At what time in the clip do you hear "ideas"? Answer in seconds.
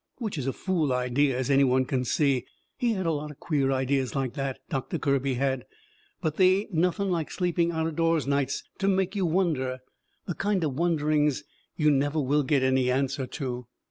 3.71-4.15